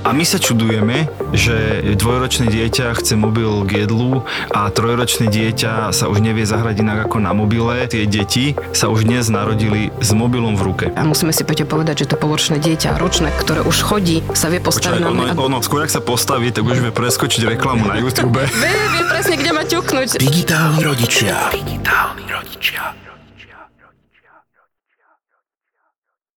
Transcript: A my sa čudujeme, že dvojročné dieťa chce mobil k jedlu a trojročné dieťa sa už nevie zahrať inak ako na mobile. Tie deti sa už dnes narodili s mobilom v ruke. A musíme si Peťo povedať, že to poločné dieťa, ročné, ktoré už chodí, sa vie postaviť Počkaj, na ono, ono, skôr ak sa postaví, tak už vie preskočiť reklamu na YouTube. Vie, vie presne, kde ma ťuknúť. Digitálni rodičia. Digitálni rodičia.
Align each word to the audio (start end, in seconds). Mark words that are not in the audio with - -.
A 0.00 0.16
my 0.16 0.24
sa 0.24 0.40
čudujeme, 0.40 1.12
že 1.36 1.84
dvojročné 1.92 2.48
dieťa 2.48 2.96
chce 2.96 3.20
mobil 3.20 3.68
k 3.68 3.84
jedlu 3.84 4.24
a 4.48 4.72
trojročné 4.72 5.28
dieťa 5.28 5.92
sa 5.92 6.08
už 6.08 6.24
nevie 6.24 6.48
zahrať 6.48 6.80
inak 6.80 6.98
ako 7.04 7.20
na 7.20 7.36
mobile. 7.36 7.84
Tie 7.84 8.08
deti 8.08 8.56
sa 8.72 8.88
už 8.88 9.04
dnes 9.04 9.28
narodili 9.28 9.92
s 10.00 10.16
mobilom 10.16 10.56
v 10.56 10.62
ruke. 10.64 10.84
A 10.96 11.04
musíme 11.04 11.36
si 11.36 11.44
Peťo 11.44 11.68
povedať, 11.68 12.08
že 12.08 12.12
to 12.12 12.16
poločné 12.16 12.56
dieťa, 12.56 12.96
ročné, 12.96 13.28
ktoré 13.36 13.60
už 13.60 13.76
chodí, 13.84 14.24
sa 14.32 14.48
vie 14.48 14.64
postaviť 14.64 15.04
Počkaj, 15.04 15.20
na 15.20 15.36
ono, 15.36 15.56
ono, 15.56 15.56
skôr 15.60 15.84
ak 15.84 15.92
sa 15.92 16.00
postaví, 16.00 16.48
tak 16.48 16.64
už 16.64 16.80
vie 16.80 16.92
preskočiť 16.96 17.44
reklamu 17.60 17.84
na 17.84 18.00
YouTube. 18.00 18.40
Vie, 18.60 18.72
vie 18.72 19.04
presne, 19.04 19.34
kde 19.36 19.50
ma 19.52 19.62
ťuknúť. 19.68 20.08
Digitálni 20.16 20.80
rodičia. 20.80 21.52
Digitálni 21.52 22.24
rodičia. 22.28 22.99